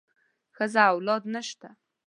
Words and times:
ښځه 0.55 0.81
او 0.89 0.95
اولاد 0.97 1.23
نشته. 1.33 1.69